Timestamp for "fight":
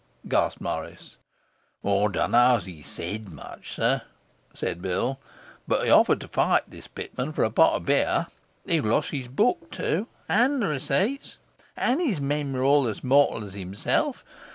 6.27-6.63